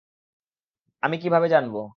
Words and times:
আমি 1.03 1.15
কীভাবে 1.17 1.47
জানবো! 1.49 1.81